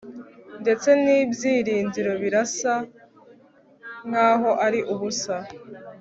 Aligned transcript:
ndetse 0.61 0.87
ibyiringiro 1.25 2.11
birasa 2.23 2.73
nkaho 4.07 4.51
ari 4.65 4.79
ubusa 4.93 5.35